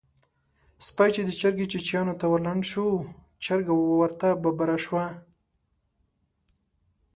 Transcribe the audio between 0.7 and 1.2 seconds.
سپی